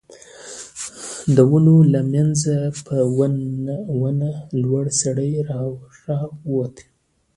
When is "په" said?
2.85-2.97